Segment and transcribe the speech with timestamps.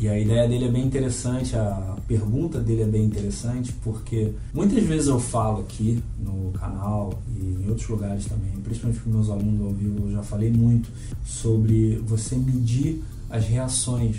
[0.00, 4.82] E a ideia dele é bem interessante, a pergunta dele é bem interessante, porque muitas
[4.82, 9.60] vezes eu falo aqui no canal e em outros lugares também, principalmente com meus alunos
[9.60, 10.88] ao vivo, eu já falei muito
[11.22, 14.16] sobre você medir as reações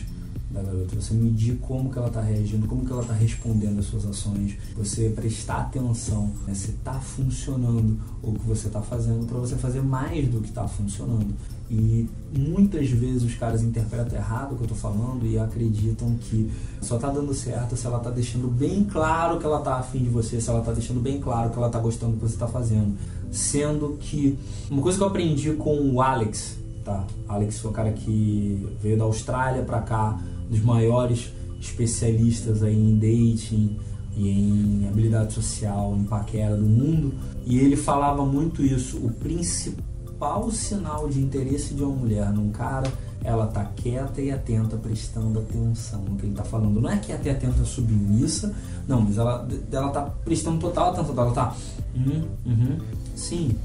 [0.53, 3.85] da garota, você medir como que ela está reagindo, como que ela está respondendo às
[3.85, 9.38] suas ações, você prestar atenção né, se está funcionando o que você está fazendo para
[9.39, 11.33] você fazer mais do que está funcionando.
[11.69, 12.05] E
[12.38, 16.97] muitas vezes os caras interpretam errado o que eu estou falando e acreditam que só
[16.97, 20.41] está dando certo se ela está deixando bem claro que ela está afim de você,
[20.41, 22.97] se ela está deixando bem claro que ela está gostando do que você está fazendo.
[23.31, 24.38] Sendo que
[24.69, 27.06] uma coisa que eu aprendi com o Alex, tá?
[27.29, 30.19] Alex foi o cara que veio da Austrália para cá,
[30.51, 33.78] dos maiores especialistas aí em dating
[34.17, 37.13] e em habilidade social, em paquera do mundo,
[37.45, 42.91] e ele falava muito isso, o principal sinal de interesse de uma mulher num cara,
[43.23, 46.81] ela tá quieta e atenta, prestando atenção no que ele tá falando.
[46.81, 48.53] Não é quieta e atenta submissa,
[48.88, 51.56] não, mas ela, ela tá prestando total atenção, ela tá,
[51.95, 52.78] uhum, uhum,
[53.16, 53.56] sim,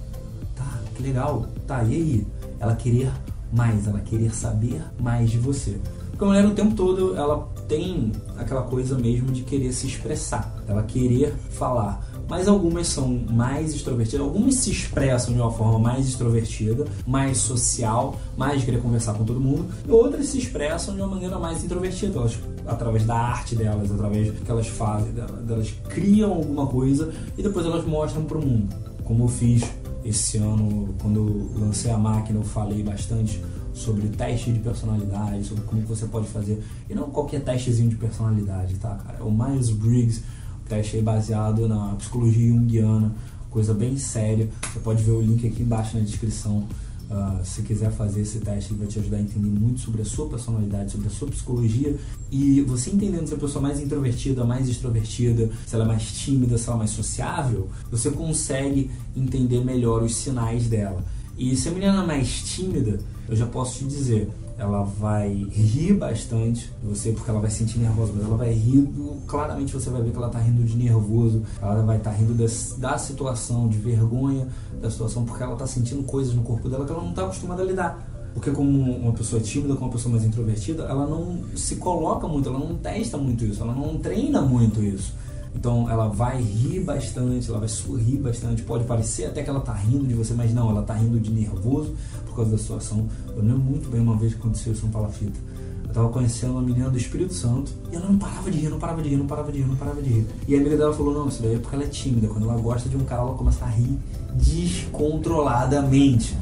[0.54, 2.26] tá, que legal, tá, e aí?
[2.60, 3.10] Ela querer
[3.52, 5.80] mais, ela querer saber mais de você.
[6.16, 10.50] Porque a mulher o tempo todo ela tem aquela coisa mesmo de querer se expressar,
[10.66, 12.02] ela querer falar.
[12.26, 18.18] Mas algumas são mais extrovertidas, algumas se expressam de uma forma mais extrovertida, mais social,
[18.34, 22.18] mais querer conversar com todo mundo, e outras se expressam de uma maneira mais introvertida,
[22.18, 25.12] elas, através da arte delas, através do que elas fazem,
[25.46, 28.74] elas criam alguma coisa e depois elas mostram para o mundo.
[29.04, 29.62] Como eu fiz
[30.08, 33.42] esse ano, quando eu lancei a máquina, eu falei bastante
[33.74, 36.62] sobre teste de personalidade, sobre como você pode fazer.
[36.88, 39.18] E não qualquer testezinho de personalidade, tá, cara?
[39.18, 40.22] É o Myers-Briggs,
[40.68, 43.14] teste aí baseado na psicologia junguiana,
[43.50, 44.48] coisa bem séria.
[44.72, 46.64] Você pode ver o link aqui embaixo na descrição.
[47.08, 50.04] Uh, se quiser fazer esse teste, ele vai te ajudar a entender muito sobre a
[50.04, 51.96] sua personalidade, sobre a sua psicologia
[52.32, 56.10] e você entendendo se a pessoa é mais introvertida, mais extrovertida, se ela é mais
[56.10, 61.04] tímida, se ela é mais sociável, você consegue entender melhor os sinais dela.
[61.38, 64.28] E se a menina é mais tímida, eu já posso te dizer,
[64.58, 68.88] ela vai rir bastante você porque ela vai se sentir nervosa, mas ela vai rir,
[69.26, 72.34] claramente você vai ver que ela está rindo de nervoso, ela vai estar tá rindo
[72.34, 74.48] das, da situação, de vergonha
[74.80, 77.62] da situação, porque ela está sentindo coisas no corpo dela que ela não está acostumada
[77.62, 78.16] a lidar.
[78.32, 82.48] Porque como uma pessoa tímida, como uma pessoa mais introvertida, ela não se coloca muito,
[82.48, 85.14] ela não testa muito isso, ela não treina muito isso.
[85.56, 88.62] Então ela vai rir bastante, ela vai sorrir bastante.
[88.62, 91.30] Pode parecer até que ela tá rindo de você, mas não, ela tá rindo de
[91.30, 91.94] nervoso
[92.26, 93.08] por causa da situação.
[93.34, 95.40] Eu lembro muito bem uma vez que aconteceu isso no Palafita.
[95.84, 98.78] Eu tava conhecendo uma menina do Espírito Santo e ela não parava de rir, não
[98.78, 100.26] parava de rir, não parava de rir, não parava de rir.
[100.46, 102.28] E a amiga dela falou: Não, isso daí é porque ela é tímida.
[102.28, 103.98] Quando ela gosta de um cara, ela começa a rir
[104.34, 106.36] descontroladamente.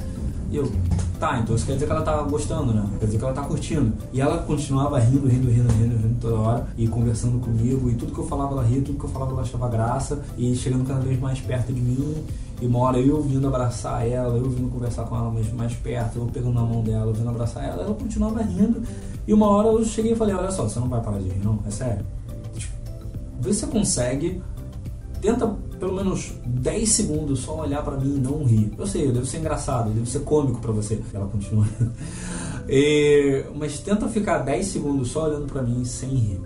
[0.51, 0.71] E eu,
[1.25, 2.87] tá, então isso quer dizer que ela tá gostando, né?
[2.99, 3.93] Quer dizer que ela tá curtindo.
[4.13, 7.89] E ela continuava rindo, rindo, rindo, rindo, rindo toda hora e conversando comigo.
[7.89, 10.23] E tudo que eu falava ela ria, tudo que eu falava ela achava graça.
[10.37, 12.25] E chegando cada vez mais perto de mim.
[12.61, 16.19] E uma hora eu vindo abraçar ela, eu vindo conversar com ela mais, mais perto,
[16.19, 18.83] eu pegando na mão dela, eu vindo abraçar ela, ela continuava rindo.
[19.27, 21.41] E uma hora eu cheguei e falei: Olha só, você não vai parar de rir,
[21.43, 21.59] não?
[21.67, 22.05] É sério?
[22.57, 22.73] Tipo,
[23.41, 24.43] vê se você consegue
[25.25, 25.47] tenta
[25.81, 28.71] pelo menos 10 segundos só olhar para mim e não rir.
[28.77, 31.01] Eu sei, eu devo ser engraçado, eu devo ser cômico para você.
[31.13, 31.67] Ela continua.
[32.67, 36.41] E, mas tenta ficar 10 segundos só olhando pra mim sem rir.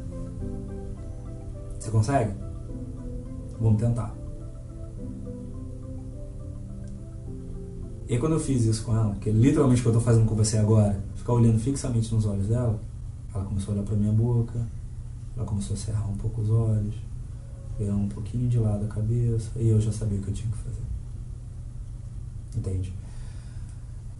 [1.78, 2.34] Você consegue?
[3.60, 4.12] Vamos tentar.
[8.08, 10.26] E quando eu fiz isso com ela, que é literalmente o que eu tô fazendo
[10.26, 12.80] com você agora, ficar olhando fixamente nos olhos dela,
[13.32, 14.58] ela começou a olhar pra minha boca,
[15.36, 16.96] ela começou a cerrar um pouco os olhos,
[17.78, 20.50] virar um pouquinho de lado a cabeça, e eu já sabia o que eu tinha
[20.50, 20.82] que fazer.
[22.56, 22.92] Entende?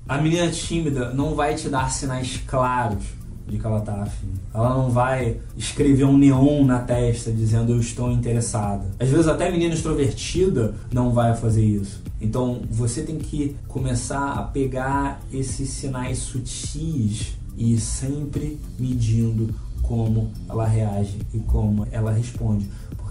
[0.09, 3.05] A menina tímida não vai te dar sinais claros
[3.47, 4.33] de que ela tá afim.
[4.55, 8.87] Ela não vai escrever um neon na testa dizendo eu estou interessada.
[9.01, 12.03] Às vezes até a menina extrovertida não vai fazer isso.
[12.21, 20.67] Então você tem que começar a pegar esses sinais sutis e sempre medindo como ela
[20.67, 22.69] reage e como ela responde,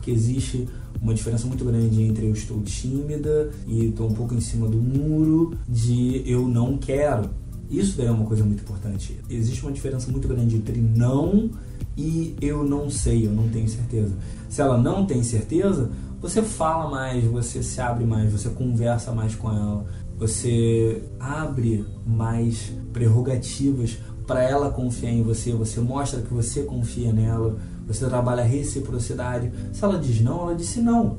[0.07, 0.67] porque existe
[1.01, 4.77] uma diferença muito grande entre eu estou tímida e estou um pouco em cima do
[4.77, 7.29] muro de eu não quero.
[7.69, 9.19] Isso daí é uma coisa muito importante.
[9.29, 11.49] Existe uma diferença muito grande entre não
[11.97, 14.15] e eu não sei, eu não tenho certeza.
[14.47, 19.35] Se ela não tem certeza, você fala mais, você se abre mais, você conversa mais
[19.35, 19.85] com ela,
[20.17, 27.57] você abre mais prerrogativas para ela confiar em você, você mostra que você confia nela,
[27.87, 29.51] você trabalha reciprocidade.
[29.71, 31.17] Se ela diz não, ela disse não.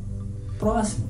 [0.59, 1.09] Próximo.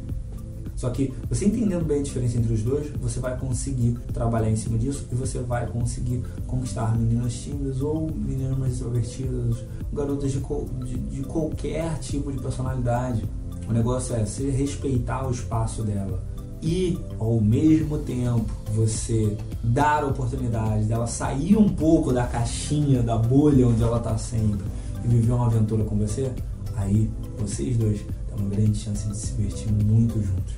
[0.76, 4.55] Só que você entendendo bem a diferença entre os dois, você vai conseguir trabalhar em
[4.55, 9.56] cima disso e você vai conseguir conquistar meninas tímidas ou meninas mais extrovertidas,
[9.93, 13.25] garotas de, de, de qualquer tipo de personalidade.
[13.69, 16.22] O negócio é você respeitar o espaço dela
[16.62, 23.16] e ao mesmo tempo você dar a oportunidade dela sair um pouco da caixinha, da
[23.16, 24.64] bolha onde ela está sempre
[25.04, 26.30] e viver uma aventura com você,
[26.76, 30.54] aí vocês dois têm uma grande chance de se divertir muito juntos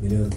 [0.00, 0.30] beleza?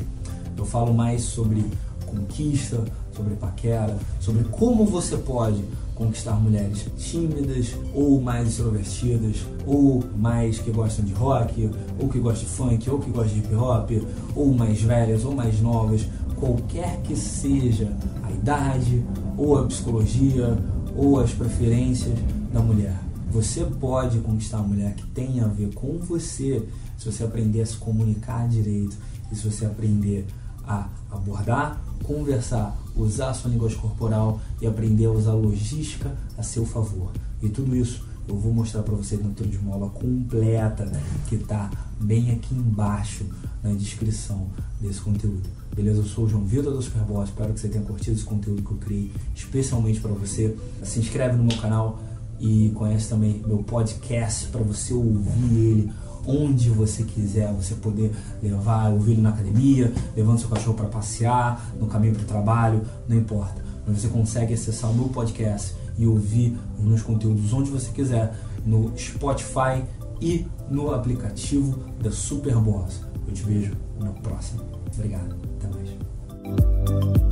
[0.58, 1.66] Eu falo mais sobre
[2.06, 2.84] conquista,
[3.14, 5.64] sobre paquera, sobre como você pode
[5.94, 11.70] conquistar mulheres tímidas ou mais extrovertidas, ou mais que gostam de rock,
[12.00, 13.92] ou que gostam de funk, ou que gostam de hip hop,
[14.36, 17.92] ou mais velhas ou mais novas, qualquer que seja
[18.24, 19.04] a idade,
[19.36, 20.58] ou a psicologia,
[20.96, 22.18] ou as preferências
[22.54, 23.07] da mulher.
[23.38, 26.68] Você pode conquistar uma mulher que tem a ver com você
[26.98, 28.98] se você aprender a se comunicar direito
[29.32, 30.26] e se você aprender
[30.68, 36.66] a abordar, conversar, usar sua linguagem corporal e aprender a usar a logística a seu
[36.66, 37.12] favor.
[37.40, 40.92] E tudo isso eu vou mostrar para você dentro de uma aula completa
[41.30, 41.70] que está
[42.02, 43.24] bem aqui embaixo
[43.62, 44.48] na descrição
[44.82, 45.48] desse conteúdo.
[45.76, 46.00] Beleza?
[46.00, 48.72] Eu sou o João Vitor do Superboss, espero que você tenha curtido esse conteúdo que
[48.72, 50.58] eu criei especialmente para você.
[50.82, 52.00] Se inscreve no meu canal
[52.40, 55.92] e conhece também meu podcast para você ouvir ele
[56.28, 58.12] onde você quiser, você poder
[58.44, 62.82] levar o filho na academia, levando seu cachorro para passear, no caminho para o trabalho,
[63.08, 63.64] não importa.
[63.88, 68.36] Mas você consegue acessar o meu podcast e ouvir os meus conteúdos onde você quiser,
[68.66, 69.84] no Spotify
[70.20, 73.02] e no aplicativo da Superboss.
[73.26, 74.62] Eu te vejo no próximo.
[74.94, 75.36] Obrigado.
[75.58, 77.27] Até mais.